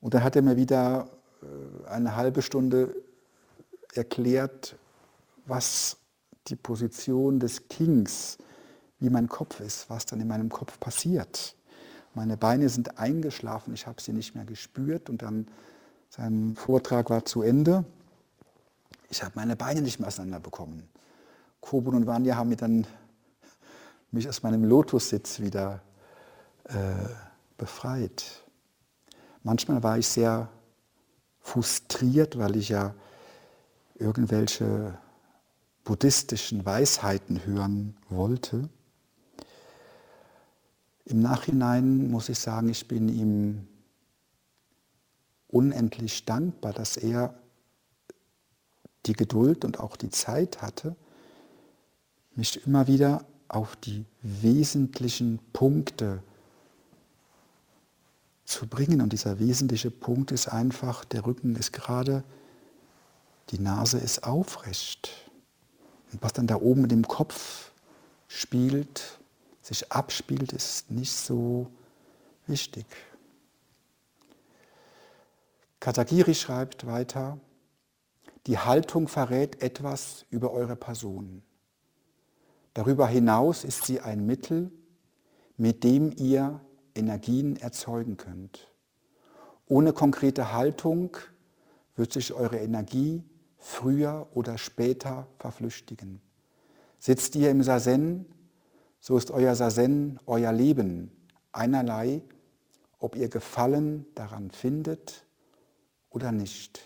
Und 0.00 0.14
dann 0.14 0.22
hat 0.22 0.36
er 0.36 0.42
mir 0.42 0.56
wieder 0.56 1.08
äh, 1.42 1.88
eine 1.88 2.16
halbe 2.16 2.42
Stunde 2.42 2.94
erklärt, 3.92 4.76
was 5.46 5.96
die 6.46 6.56
Position 6.56 7.40
des 7.40 7.68
Kings, 7.68 8.38
wie 9.00 9.10
mein 9.10 9.28
Kopf 9.28 9.60
ist, 9.60 9.90
was 9.90 10.06
dann 10.06 10.20
in 10.20 10.28
meinem 10.28 10.48
Kopf 10.48 10.78
passiert. 10.78 11.56
Meine 12.14 12.36
Beine 12.36 12.68
sind 12.68 12.98
eingeschlafen, 12.98 13.74
ich 13.74 13.86
habe 13.86 14.00
sie 14.00 14.12
nicht 14.12 14.34
mehr 14.34 14.44
gespürt 14.44 15.10
und 15.10 15.22
dann 15.22 15.48
sein 16.08 16.54
Vortrag 16.54 17.10
war 17.10 17.24
zu 17.24 17.42
Ende. 17.42 17.84
Ich 19.10 19.22
habe 19.22 19.32
meine 19.34 19.56
Beine 19.56 19.82
nicht 19.82 19.98
mehr 19.98 20.08
auseinander 20.08 20.38
bekommen. 20.38 20.88
Kobun 21.60 21.94
und 21.94 22.06
Vanya 22.06 22.36
haben 22.36 22.50
mir 22.50 22.56
dann 22.56 22.86
mich 24.14 24.28
aus 24.28 24.42
meinem 24.42 24.64
Lotussitz 24.64 25.40
wieder 25.40 25.82
äh, 26.64 26.74
befreit. 27.58 28.44
Manchmal 29.42 29.82
war 29.82 29.98
ich 29.98 30.08
sehr 30.08 30.48
frustriert, 31.40 32.38
weil 32.38 32.56
ich 32.56 32.70
ja 32.70 32.94
irgendwelche 33.96 34.96
buddhistischen 35.84 36.64
Weisheiten 36.64 37.44
hören 37.44 37.96
wollte. 38.08 38.68
Im 41.04 41.20
Nachhinein 41.20 42.10
muss 42.10 42.30
ich 42.30 42.38
sagen, 42.38 42.70
ich 42.70 42.88
bin 42.88 43.08
ihm 43.10 43.68
unendlich 45.48 46.24
dankbar, 46.24 46.72
dass 46.72 46.96
er 46.96 47.34
die 49.04 49.12
Geduld 49.12 49.64
und 49.66 49.78
auch 49.78 49.96
die 49.96 50.08
Zeit 50.08 50.62
hatte, 50.62 50.96
mich 52.34 52.66
immer 52.66 52.86
wieder 52.86 53.26
auf 53.54 53.76
die 53.76 54.04
wesentlichen 54.22 55.38
Punkte 55.52 56.22
zu 58.44 58.66
bringen. 58.66 59.00
Und 59.00 59.12
dieser 59.12 59.38
wesentliche 59.38 59.90
Punkt 59.90 60.32
ist 60.32 60.48
einfach, 60.48 61.04
der 61.04 61.26
Rücken 61.26 61.56
ist 61.56 61.72
gerade, 61.72 62.24
die 63.50 63.58
Nase 63.58 63.98
ist 63.98 64.24
aufrecht. 64.24 65.10
Und 66.12 66.22
was 66.22 66.32
dann 66.32 66.46
da 66.46 66.56
oben 66.56 66.82
mit 66.82 66.90
dem 66.90 67.06
Kopf 67.06 67.72
spielt, 68.28 69.18
sich 69.60 69.90
abspielt, 69.92 70.52
ist 70.52 70.90
nicht 70.90 71.12
so 71.12 71.68
wichtig. 72.46 72.86
Katagiri 75.80 76.34
schreibt 76.34 76.86
weiter, 76.86 77.38
die 78.46 78.58
Haltung 78.58 79.08
verrät 79.08 79.62
etwas 79.62 80.26
über 80.30 80.52
eure 80.52 80.76
Person. 80.76 81.42
Darüber 82.74 83.06
hinaus 83.06 83.62
ist 83.64 83.84
sie 83.84 84.00
ein 84.00 84.26
Mittel, 84.26 84.70
mit 85.56 85.84
dem 85.84 86.12
ihr 86.16 86.60
Energien 86.94 87.56
erzeugen 87.56 88.16
könnt. 88.16 88.72
Ohne 89.66 89.92
konkrete 89.92 90.52
Haltung 90.52 91.16
wird 91.96 92.12
sich 92.12 92.32
eure 92.32 92.58
Energie 92.58 93.22
früher 93.56 94.28
oder 94.34 94.58
später 94.58 95.28
verflüchtigen. 95.38 96.20
Sitzt 96.98 97.36
ihr 97.36 97.50
im 97.50 97.62
Sazen, 97.62 98.26
so 99.00 99.16
ist 99.16 99.30
euer 99.30 99.54
Sazen 99.54 100.18
euer 100.26 100.52
Leben, 100.52 101.12
einerlei, 101.52 102.22
ob 102.98 103.16
ihr 103.16 103.28
Gefallen 103.28 104.06
daran 104.14 104.50
findet 104.50 105.26
oder 106.10 106.32
nicht. 106.32 106.80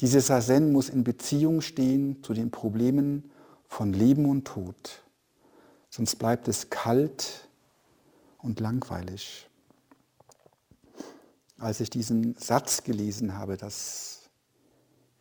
Dieses 0.00 0.28
Sazen 0.28 0.72
muss 0.72 0.88
in 0.88 1.04
Beziehung 1.04 1.60
stehen 1.60 2.22
zu 2.22 2.32
den 2.34 2.50
Problemen 2.50 3.30
von 3.68 3.92
Leben 3.92 4.26
und 4.26 4.46
Tod, 4.46 5.02
sonst 5.90 6.16
bleibt 6.16 6.48
es 6.48 6.70
kalt 6.70 7.48
und 8.38 8.60
langweilig. 8.60 9.48
Als 11.58 11.80
ich 11.80 11.90
diesen 11.90 12.34
Satz 12.36 12.82
gelesen 12.82 13.38
habe, 13.38 13.56
dass 13.56 14.30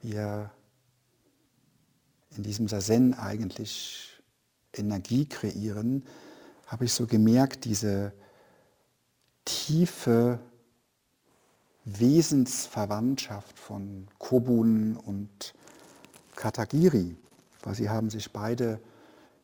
wir 0.02 0.52
in 2.36 2.44
diesem 2.44 2.68
Sazen 2.68 3.14
eigentlich 3.14 4.22
Energie 4.74 5.26
kreieren, 5.26 6.06
habe 6.68 6.86
ich 6.86 6.94
so 6.94 7.06
gemerkt, 7.06 7.66
diese 7.66 8.14
tiefe 9.46 10.40
Wesensverwandtschaft 11.86 13.60
von 13.60 14.08
Kobun 14.18 14.96
und 14.96 15.54
Katagiri, 16.36 17.16
weil 17.64 17.76
sie 17.76 17.90
haben 17.90 18.10
sich 18.10 18.32
beide 18.32 18.80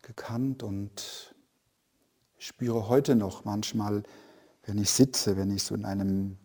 gekannt 0.02 0.64
und 0.64 1.34
ich 2.38 2.48
spüre 2.48 2.88
heute 2.88 3.16
noch 3.16 3.46
manchmal, 3.46 4.04
wenn 4.66 4.78
ich 4.78 4.92
sitze, 4.92 5.36
wenn 5.38 5.52
ich 5.52 5.64
so 5.64 5.76
in 5.76 5.86
einem 5.86 6.38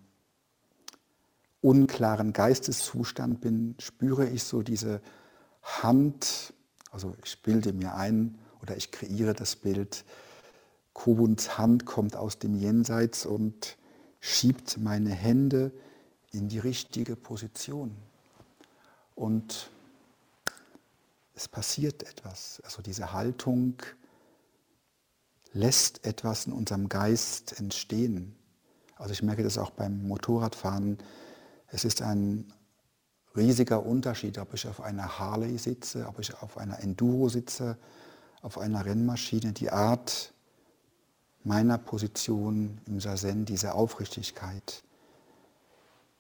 unklaren 1.61 2.33
Geisteszustand 2.33 3.41
bin, 3.41 3.75
spüre 3.79 4.29
ich 4.29 4.45
so 4.45 4.63
diese 4.63 5.01
Hand, 5.63 6.53
also 6.91 7.15
ich 7.25 7.43
bilde 7.43 7.73
mir 7.73 7.95
ein 7.95 8.39
oder 8.61 8.77
ich 8.77 8.91
kreiere 8.91 9.35
das 9.35 9.57
Bild, 9.57 10.05
Kobuns 10.93 11.59
Hand 11.59 11.87
kommt 11.87 12.17
aus 12.17 12.39
dem 12.39 12.55
Jenseits 12.55 13.27
und 13.27 13.77
schiebt 14.21 14.79
meine 14.79 15.11
Hände 15.11 15.73
in 16.33 16.49
die 16.49 16.59
richtige 16.59 17.17
Position. 17.17 17.97
Und 19.15 19.71
es 21.35 21.49
passiert 21.49 22.03
etwas. 22.05 22.61
Also 22.65 22.83
diese 22.83 23.13
Haltung 23.13 23.83
lässt 25.53 26.05
etwas 26.05 26.47
in 26.47 26.53
unserem 26.53 26.89
Geist 26.89 27.59
entstehen. 27.59 28.37
Also 28.97 29.13
ich 29.13 29.23
merke 29.23 29.43
das 29.43 29.59
auch 29.59 29.71
beim 29.71 30.07
Motorradfahren. 30.07 30.99
Es 31.69 31.85
ist 31.85 32.03
ein 32.03 32.53
riesiger 33.37 33.85
Unterschied, 33.85 34.39
ob 34.39 34.55
ich 34.55 34.67
auf 34.67 34.81
einer 34.81 35.19
Harley 35.19 35.59
sitze, 35.59 36.07
ob 36.07 36.21
ich 36.21 36.35
auf 36.41 36.57
einer 36.57 36.81
Enduro 36.81 37.29
sitze, 37.29 37.77
auf 38.43 38.59
einer 38.59 38.85
Rennmaschine. 38.85 39.53
Die 39.53 39.71
Art 39.71 40.33
meiner 41.43 41.79
Position 41.79 42.81
im 42.87 43.01
Sazen, 43.01 43.45
diese 43.45 43.75
Aufrichtigkeit, 43.75 44.83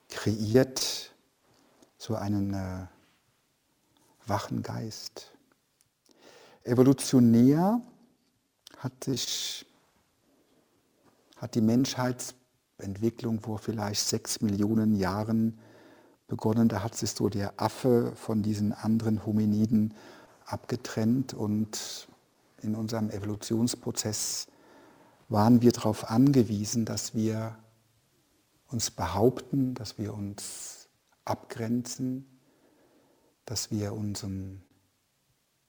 kreiert 0.08 1.12
so 1.98 2.14
einen 2.16 2.54
äh, 2.54 2.86
wachen 4.26 4.62
Geist. 4.62 5.32
Evolutionär 6.62 7.80
hat 8.78 9.04
sich, 9.04 9.66
hat 11.36 11.54
die 11.54 11.60
Menschheitsentwicklung 11.60 13.40
vor 13.40 13.58
vielleicht 13.58 14.06
sechs 14.06 14.40
Millionen 14.40 14.94
Jahren 14.94 15.58
begonnen. 16.26 16.68
Da 16.68 16.82
hat 16.82 16.96
sich 16.96 17.10
so 17.10 17.28
der 17.28 17.54
Affe 17.60 18.12
von 18.16 18.42
diesen 18.42 18.72
anderen 18.72 19.26
Hominiden 19.26 19.94
abgetrennt 20.46 21.34
und 21.34 22.08
in 22.62 22.74
unserem 22.74 23.10
Evolutionsprozess 23.10 24.46
waren 25.28 25.62
wir 25.62 25.72
darauf 25.72 26.10
angewiesen, 26.10 26.84
dass 26.84 27.14
wir 27.14 27.56
uns 28.68 28.90
behaupten, 28.90 29.74
dass 29.74 29.98
wir 29.98 30.14
uns 30.14 30.88
abgrenzen, 31.24 32.33
dass 33.44 33.70
wir 33.70 33.92
unseren 33.92 34.62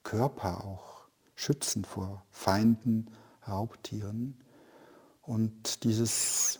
Körper 0.02 0.64
auch 0.64 1.08
schützen 1.34 1.84
vor 1.84 2.24
Feinden, 2.30 3.10
Raubtieren. 3.46 4.36
Und 5.22 5.84
dieses 5.84 6.58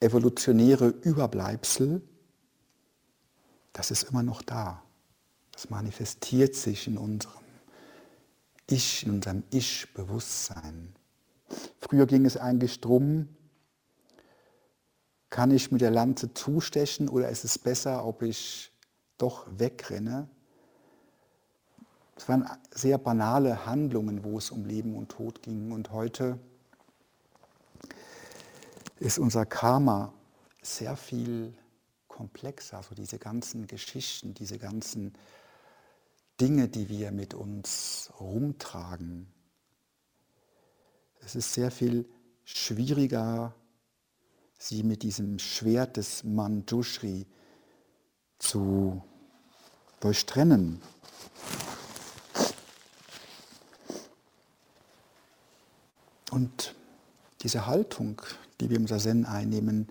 evolutionäre 0.00 0.88
Überbleibsel, 0.88 2.02
das 3.72 3.90
ist 3.90 4.04
immer 4.04 4.22
noch 4.22 4.42
da. 4.42 4.82
Das 5.52 5.70
manifestiert 5.70 6.54
sich 6.54 6.86
in 6.86 6.96
unserem 6.96 7.42
Ich, 8.68 9.04
in 9.04 9.12
unserem 9.12 9.42
Ich-Bewusstsein. 9.50 10.94
Früher 11.78 12.06
ging 12.06 12.24
es 12.24 12.36
eigentlich 12.36 12.80
darum, 12.80 13.28
kann 15.28 15.50
ich 15.50 15.70
mit 15.70 15.80
der 15.80 15.90
Lanze 15.90 16.34
zustechen 16.34 17.08
oder 17.08 17.28
ist 17.28 17.44
es 17.44 17.58
besser, 17.58 18.04
ob 18.04 18.22
ich 18.22 18.71
doch 19.22 19.46
wegrenne? 19.56 20.28
Es 22.16 22.28
waren 22.28 22.48
sehr 22.70 22.98
banale 22.98 23.66
Handlungen, 23.66 24.24
wo 24.24 24.38
es 24.38 24.50
um 24.50 24.64
Leben 24.64 24.96
und 24.96 25.10
Tod 25.10 25.42
ging. 25.42 25.72
Und 25.72 25.90
heute 25.92 26.38
ist 28.98 29.18
unser 29.18 29.46
Karma 29.46 30.12
sehr 30.60 30.96
viel 30.96 31.54
komplexer. 32.08 32.76
Also 32.76 32.94
diese 32.94 33.18
ganzen 33.18 33.66
Geschichten, 33.66 34.34
diese 34.34 34.58
ganzen 34.58 35.14
Dinge, 36.40 36.68
die 36.68 36.88
wir 36.88 37.12
mit 37.12 37.34
uns 37.34 38.12
rumtragen. 38.20 39.26
Es 41.20 41.36
ist 41.36 41.54
sehr 41.54 41.70
viel 41.70 42.08
schwieriger, 42.44 43.54
sie 44.58 44.82
mit 44.82 45.02
diesem 45.02 45.38
Schwert 45.38 45.96
des 45.96 46.24
Manjushri 46.24 47.26
zu 48.38 49.02
durchtrennen. 50.02 50.82
Und 56.30 56.74
diese 57.42 57.66
Haltung, 57.66 58.20
die 58.60 58.70
wir 58.70 58.76
im 58.76 58.86
Sazen 58.86 59.26
einnehmen, 59.26 59.88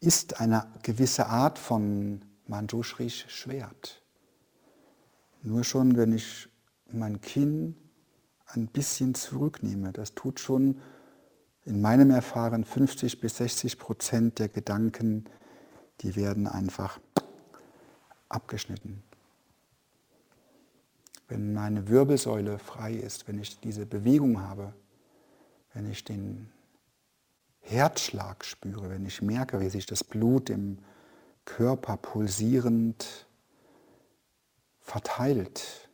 ist 0.00 0.40
eine 0.40 0.66
gewisse 0.82 1.26
Art 1.26 1.58
von 1.58 2.20
Manjushris 2.46 3.24
Schwert. 3.28 4.02
Nur 5.42 5.64
schon, 5.64 5.96
wenn 5.96 6.12
ich 6.12 6.48
mein 6.90 7.20
Kinn 7.20 7.76
ein 8.46 8.66
bisschen 8.66 9.14
zurücknehme, 9.14 9.92
das 9.92 10.14
tut 10.14 10.40
schon 10.40 10.80
in 11.64 11.80
meinem 11.80 12.10
Erfahren 12.10 12.64
50 12.64 13.20
bis 13.20 13.36
60 13.36 13.78
Prozent 13.78 14.38
der 14.38 14.48
Gedanken, 14.48 15.24
die 16.00 16.16
werden 16.16 16.46
einfach 16.46 16.98
abgeschnitten. 18.28 19.02
Wenn 21.28 21.52
meine 21.52 21.88
Wirbelsäule 21.88 22.58
frei 22.58 22.94
ist, 22.94 23.28
wenn 23.28 23.38
ich 23.38 23.60
diese 23.60 23.84
Bewegung 23.84 24.40
habe, 24.40 24.72
wenn 25.74 25.90
ich 25.90 26.02
den 26.02 26.50
Herzschlag 27.60 28.44
spüre, 28.44 28.88
wenn 28.88 29.04
ich 29.04 29.20
merke, 29.20 29.60
wie 29.60 29.68
sich 29.68 29.84
das 29.84 30.02
Blut 30.02 30.48
im 30.48 30.78
Körper 31.44 31.98
pulsierend 31.98 33.26
verteilt. 34.80 35.88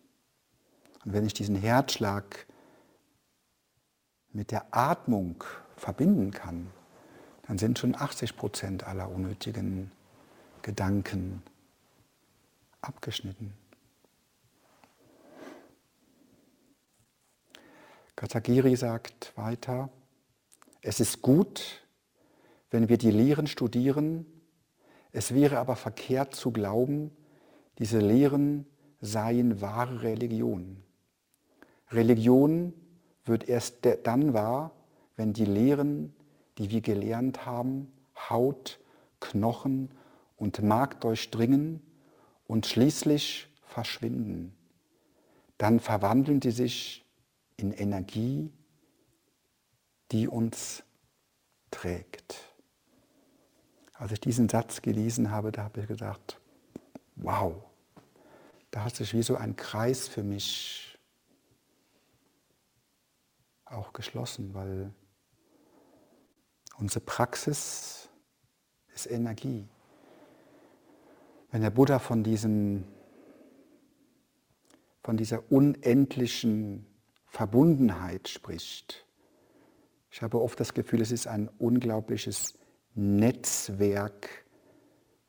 Und 1.05 1.13
wenn 1.13 1.27
ich 1.27 1.35
diesen 1.35 1.57
Herzschlag 1.57 2.47
mit 4.33 4.53
der 4.53 4.67
Atmung 4.71 5.43
verbinden 5.77 6.31
kann, 6.31 6.71
dann 7.47 7.59
sind 7.59 7.79
schon 7.79 7.95
80 7.95 8.37
Prozent 8.37 8.85
aller 8.85 9.11
unnötigen 9.11 9.91
Gedanken 10.63 11.43
abgeschnitten. 12.81 13.53
Katagiri 18.17 18.77
sagt 18.77 19.33
weiter, 19.37 19.91
es 20.83 21.01
ist 21.01 21.23
gut, 21.23 21.85
wenn 22.71 22.89
wir 22.89 22.99
die 22.99 23.11
Lehren 23.11 23.47
studieren, 23.47 24.27
es 25.13 25.35
wäre 25.35 25.59
aber 25.59 25.77
verkehrt 25.77 26.35
zu 26.35 26.53
glauben, 26.53 27.11
diese 27.79 27.99
Lehren 27.99 28.67
seien 29.01 29.61
wahre 29.61 30.03
Religion. 30.03 30.83
Religion 31.91 32.73
wird 33.25 33.49
erst 33.49 33.87
dann 34.05 34.33
wahr, 34.33 34.73
wenn 35.17 35.33
die 35.33 35.45
Lehren, 35.45 36.15
die 36.59 36.71
wir 36.71 36.81
gelernt 36.81 37.47
haben, 37.47 37.93
Haut, 38.29 38.81
Knochen 39.21 39.91
und 40.37 40.63
Mark 40.63 41.01
durchdringen 41.01 41.81
und 42.47 42.67
schließlich 42.67 43.49
verschwinden. 43.63 44.55
Dann 45.59 45.81
verwandeln 45.81 46.43
sie 46.43 46.51
sich 46.51 47.04
in 47.65 47.73
Energie, 47.73 48.53
die 50.13 50.29
uns 50.29 50.83
trägt. 51.71 52.37
Als 53.95 54.13
ich 54.13 54.21
diesen 54.21 54.49
Satz 54.49 54.83
gelesen 54.83 55.31
habe, 55.31 55.53
da 55.53 55.65
habe 55.65 55.81
ich 55.81 55.89
gedacht, 55.89 56.41
wow, 57.17 57.55
da 58.71 58.85
hat 58.85 58.97
sich 58.97 59.15
wie 59.15 59.23
so 59.23 59.37
ein 59.37 59.57
Kreis 59.57 60.09
für 60.09 60.23
mich 60.23 60.99
auch 63.65 63.93
geschlossen, 63.93 64.55
weil 64.55 64.93
unsere 66.79 67.01
Praxis 67.01 68.09
ist 68.95 69.11
Energie. 69.11 69.69
Wenn 71.51 71.63
der 71.63 71.71
Buddha 71.71 71.99
von, 71.99 72.25
diesem, 72.25 72.85
von 75.03 75.17
dieser 75.17 75.51
unendlichen 75.53 76.87
Verbundenheit 77.35 78.29
spricht, 78.29 79.05
ich 80.09 80.23
habe 80.23 80.41
oft 80.41 80.61
das 80.61 80.73
Gefühl, 80.73 81.01
es 81.01 81.11
ist 81.11 81.27
ein 81.27 81.49
unglaubliches 81.59 82.55
Netzwerk, 82.95 84.45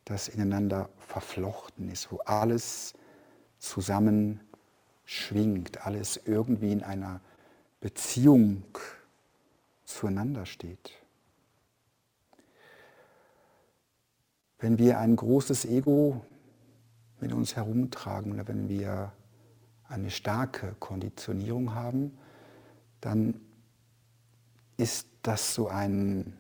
das 0.03 0.27
ineinander 0.27 0.91
verflochten 0.99 1.89
ist, 1.89 2.11
wo 2.11 2.17
alles 2.17 2.93
zusammen 3.57 4.39
schwingt, 5.03 5.87
alles 5.87 6.21
irgendwie 6.25 6.71
in 6.71 6.83
einer 6.83 7.21
Beziehung 7.79 8.65
zueinander 9.83 10.45
steht. 10.45 10.91
Wenn 14.59 14.77
wir 14.77 14.99
ein 14.99 15.15
großes 15.15 15.65
Ego 15.65 16.23
mit 17.19 17.33
uns 17.33 17.55
herumtragen 17.55 18.31
oder 18.31 18.47
wenn 18.47 18.69
wir 18.69 19.11
eine 19.87 20.09
starke 20.09 20.75
Konditionierung 20.79 21.73
haben, 21.73 22.17
dann 23.01 23.39
ist 24.77 25.07
das 25.21 25.53
so 25.53 25.67
ein, 25.67 26.37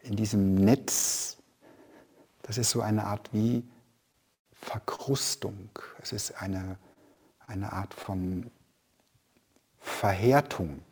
in 0.00 0.16
diesem 0.16 0.54
Netz, 0.54 1.38
das 2.42 2.58
ist 2.58 2.70
so 2.70 2.80
eine 2.80 3.04
Art 3.04 3.32
wie 3.32 3.62
Verkrustung. 4.52 5.70
Es 6.02 6.12
ist 6.12 6.32
eine, 6.42 6.76
eine 7.46 7.72
Art 7.72 7.94
von 7.94 8.50
Verhärtung. 9.78 10.82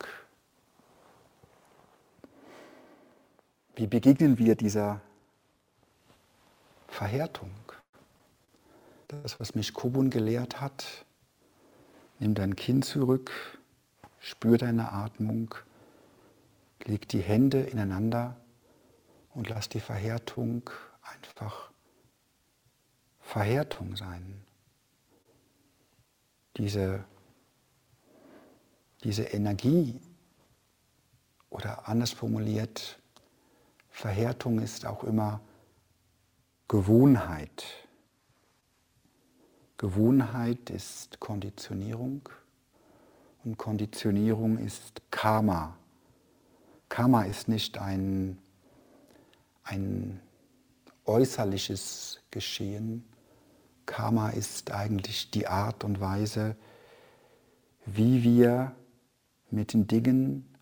Wie 3.74 3.87
begegnen 3.87 4.38
wir 4.38 4.56
dieser 4.56 5.00
Verhärtung? 6.88 7.52
Das, 9.08 9.40
was 9.40 9.54
mich 9.54 9.72
Kobun 9.72 10.11
gelehrt 10.11 10.61
hat, 10.61 11.06
nimm 12.18 12.35
dein 12.35 12.57
Kinn 12.57 12.83
zurück, 12.83 13.31
spür 14.20 14.59
deine 14.59 14.92
Atmung, 14.92 15.54
leg 16.85 17.09
die 17.09 17.20
Hände 17.20 17.61
ineinander 17.61 18.37
und 19.35 19.48
lass 19.48 19.68
die 19.68 19.81
Verhärtung 19.81 20.70
einfach 21.02 21.70
Verhärtung 23.20 23.94
sein. 23.94 24.42
Diese, 26.57 27.04
diese 29.04 29.24
Energie 29.24 30.00
oder 31.50 31.88
anders 31.88 32.12
formuliert, 32.12 32.98
Verhärtung 33.90 34.61
ist 34.61 34.87
auch 34.87 35.04
immer 35.04 35.40
Gewohnheit. 36.68 37.88
Gewohnheit 39.78 40.70
ist 40.70 41.18
Konditionierung 41.18 42.28
und 43.44 43.56
Konditionierung 43.56 44.58
ist 44.58 45.00
Karma. 45.10 45.76
Karma 46.88 47.22
ist 47.22 47.48
nicht 47.48 47.78
ein 47.78 48.38
ein 49.68 50.20
äußerliches 51.04 52.20
Geschehen. 52.30 53.04
Karma 53.86 54.30
ist 54.30 54.70
eigentlich 54.70 55.30
die 55.30 55.46
Art 55.46 55.84
und 55.84 56.00
Weise, 56.00 56.56
wie 57.86 58.22
wir 58.22 58.74
mit 59.50 59.72
den 59.72 59.86
Dingen 59.86 60.54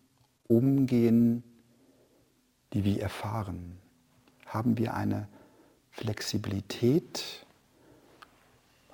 umgehen, 0.47 1.43
die 2.73 2.83
wir 2.83 3.01
erfahren. 3.01 3.77
Haben 4.45 4.77
wir 4.77 4.93
eine 4.93 5.27
Flexibilität? 5.91 7.45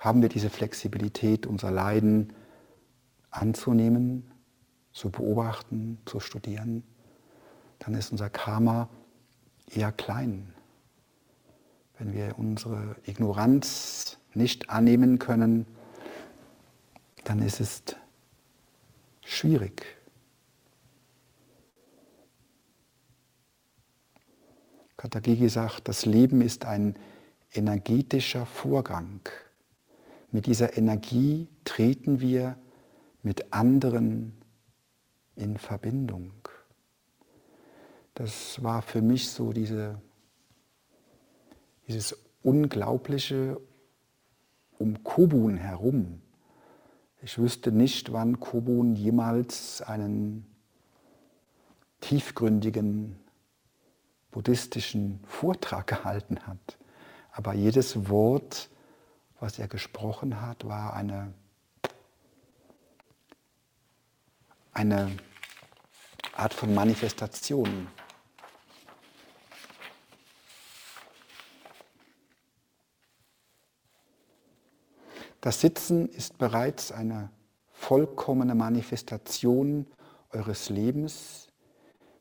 Haben 0.04 0.20
wir 0.20 0.28
diese 0.28 0.50
Flexibilität, 0.50 1.46
unser 1.46 1.70
Leiden 1.70 2.34
anzunehmen, 3.30 4.30
zu 4.92 5.08
beobachten, 5.08 5.98
zu 6.04 6.20
studieren? 6.20 6.84
Dann 7.78 7.94
ist 7.94 8.12
unser 8.12 8.28
Karma 8.28 8.90
eher 9.70 9.92
klein. 9.92 10.52
Wenn 11.98 12.12
wir 12.12 12.38
unsere 12.38 12.96
Ignoranz 13.06 14.18
nicht 14.34 14.68
annehmen 14.68 15.18
können, 15.18 15.64
dann 17.24 17.40
ist 17.40 17.60
es 17.60 17.82
schwierig. 19.22 19.86
Katagigi 24.98 25.48
sagt, 25.48 25.88
das 25.88 26.04
Leben 26.04 26.42
ist 26.42 26.66
ein 26.66 26.94
energetischer 27.54 28.44
Vorgang. 28.44 29.22
Mit 30.34 30.46
dieser 30.46 30.76
Energie 30.76 31.48
treten 31.64 32.20
wir 32.20 32.58
mit 33.22 33.52
anderen 33.54 34.34
in 35.36 35.56
Verbindung 35.56 36.32
das 38.14 38.62
war 38.62 38.80
für 38.82 39.02
mich 39.02 39.30
so 39.30 39.52
diese, 39.52 40.00
dieses 41.88 42.16
Unglaubliche 42.42 43.60
um 44.78 45.02
Kobun 45.02 45.56
herum. 45.56 46.22
Ich 47.22 47.38
wüsste 47.38 47.72
nicht, 47.72 48.12
wann 48.12 48.38
Kobun 48.38 48.94
jemals 48.94 49.82
einen 49.82 50.46
tiefgründigen 52.00 53.16
buddhistischen 54.30 55.20
Vortrag 55.26 55.86
gehalten 55.86 56.38
hat. 56.46 56.78
Aber 57.32 57.54
jedes 57.54 58.08
Wort, 58.08 58.68
was 59.40 59.58
er 59.58 59.68
gesprochen 59.68 60.40
hat, 60.40 60.66
war 60.66 60.94
eine, 60.94 61.32
eine 64.72 65.16
Art 66.34 66.54
von 66.54 66.74
Manifestation. 66.74 67.88
Das 75.40 75.60
Sitzen 75.60 76.08
ist 76.08 76.38
bereits 76.38 76.90
eine 76.90 77.30
vollkommene 77.70 78.54
Manifestation 78.54 79.86
eures 80.30 80.70
Lebens, 80.70 81.48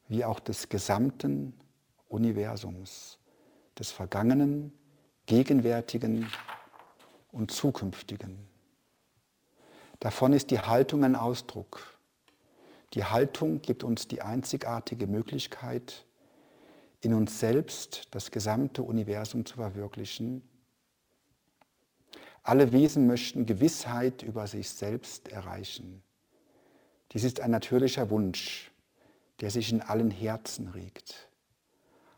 wie 0.10 0.26
auch 0.26 0.42
des 0.42 0.68
gesamten 0.68 1.54
Universums, 2.10 3.18
des 3.80 3.92
Vergangenen, 3.92 4.74
Gegenwärtigen 5.26 6.30
und 7.34 7.52
Zukünftigen. 7.52 8.38
Davon 10.00 10.32
ist 10.34 10.52
die 10.52 10.60
Haltung 10.60 11.04
ein 11.04 11.16
Ausdruck. 11.16 11.98
Die 12.94 13.04
Haltung 13.04 13.62
gibt 13.62 13.84
uns 13.84 14.08
die 14.08 14.22
einzigartige 14.22 15.08
Möglichkeit, 15.08 16.06
in 17.02 17.14
uns 17.14 17.40
selbst 17.40 18.08
das 18.12 18.32
gesamte 18.32 18.84
Universum 18.84 19.46
zu 19.46 19.56
verwirklichen. 19.56 20.48
Alle 22.44 22.72
Wesen 22.72 23.08
möchten 23.08 23.46
Gewissheit 23.46 24.22
über 24.22 24.48
sich 24.48 24.70
selbst 24.70 25.30
erreichen. 25.30 26.04
Dies 27.12 27.24
ist 27.24 27.40
ein 27.40 27.52
natürlicher 27.52 28.10
Wunsch, 28.10 28.72
der 29.42 29.50
sich 29.50 29.72
in 29.72 29.82
allen 29.82 30.12
Herzen 30.12 30.68
regt. 30.68 31.30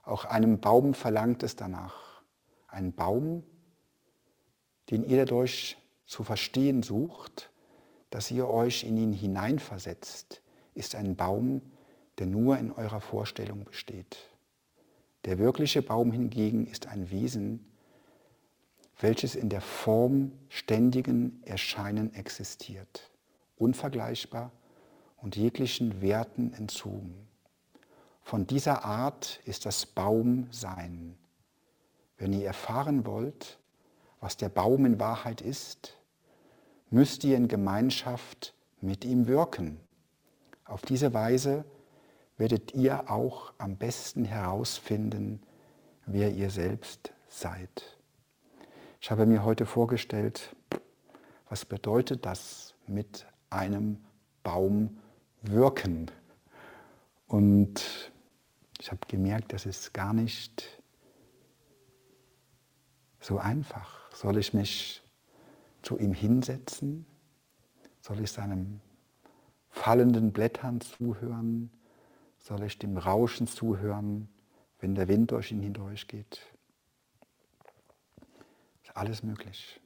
Auch 0.03 0.25
einem 0.25 0.59
Baum 0.59 0.93
verlangt 0.93 1.41
es 1.43 1.55
danach. 1.55 2.21
Ein 2.67 2.93
Baum, 2.93 3.43
den 4.91 5.03
ihr 5.03 5.17
dadurch 5.17 5.77
zu 6.05 6.23
verstehen 6.23 6.83
sucht, 6.83 7.51
dass 8.09 8.31
ihr 8.31 8.47
euch 8.47 8.83
in 8.83 8.97
ihn 8.97 9.13
hineinversetzt, 9.13 10.41
ist 10.73 10.95
ein 10.95 11.15
Baum, 11.15 11.61
der 12.17 12.27
nur 12.27 12.57
in 12.57 12.71
eurer 12.71 13.01
Vorstellung 13.01 13.65
besteht. 13.65 14.17
Der 15.25 15.39
wirkliche 15.39 15.81
Baum 15.81 16.11
hingegen 16.11 16.67
ist 16.67 16.87
ein 16.87 17.09
Wesen, 17.09 17.65
welches 18.99 19.35
in 19.35 19.49
der 19.49 19.61
Form 19.61 20.31
ständigen 20.49 21.41
Erscheinen 21.43 22.13
existiert, 22.13 23.11
unvergleichbar 23.57 24.51
und 25.17 25.35
jeglichen 25.35 26.01
Werten 26.01 26.53
entzogen. 26.53 27.27
Von 28.21 28.47
dieser 28.47 28.85
Art 28.85 29.39
ist 29.45 29.65
das 29.65 29.85
Baumsein. 29.85 31.17
Wenn 32.17 32.33
ihr 32.33 32.45
erfahren 32.45 33.05
wollt, 33.05 33.59
was 34.25 34.37
der 34.37 34.49
Baum 34.49 34.87
in 34.87 34.99
Wahrheit 34.99 35.39
ist, 35.39 35.99
müsst 36.89 37.23
ihr 37.23 37.37
in 37.37 37.47
Gemeinschaft 37.47 38.55
mit 38.81 39.05
ihm 39.05 39.27
wirken. 39.27 39.79
Auf 40.63 40.81
diese 40.81 41.13
Weise 41.13 41.63
werdet 42.35 42.73
ihr 42.73 43.11
auch 43.11 43.53
am 43.59 43.77
besten 43.77 44.25
herausfinden, 44.25 45.43
wer 46.07 46.31
ihr 46.31 46.49
selbst 46.49 47.13
seid. 47.27 47.99
Ich 48.99 49.11
habe 49.11 49.27
mir 49.27 49.45
heute 49.45 49.67
vorgestellt, 49.67 50.55
was 51.47 51.63
bedeutet 51.63 52.25
das 52.25 52.73
mit 52.87 53.27
einem 53.51 54.03
Baum 54.41 54.97
wirken? 55.43 56.09
Und 57.27 58.11
ich 58.79 58.89
habe 58.89 59.01
gemerkt, 59.07 59.53
das 59.53 59.67
ist 59.67 59.93
gar 59.93 60.13
nicht 60.13 60.81
so 63.19 63.37
einfach. 63.37 64.04
Soll 64.15 64.37
ich 64.37 64.53
mich 64.53 65.03
zu 65.81 65.99
ihm 65.99 66.13
hinsetzen? 66.13 67.05
Soll 67.99 68.21
ich 68.21 68.31
seinem 68.31 68.79
fallenden 69.69 70.31
Blättern 70.31 70.79
zuhören? 70.79 71.69
Soll 72.39 72.63
ich 72.63 72.79
dem 72.79 72.97
Rauschen 72.97 73.45
zuhören, 73.45 74.29
wenn 74.79 74.95
der 74.95 75.09
Wind 75.09 75.31
durch 75.31 75.51
ihn 75.51 75.59
hindurch 75.59 76.07
geht? 76.07 76.39
Ist 78.83 78.95
alles 78.95 79.21
möglich. 79.21 79.81